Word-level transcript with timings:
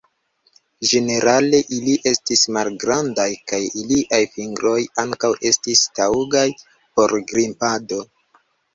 Ĝenerale 0.91 1.59
ili 1.77 1.93
estis 2.13 2.41
malgrandaj, 2.57 3.27
kaj 3.53 3.61
iliaj 3.83 4.23
fingroj 4.33 4.75
ankaŭ 5.07 5.33
estis 5.53 5.87
taŭgaj 6.01 6.47
por 6.83 7.19
grimpado. 7.35 8.07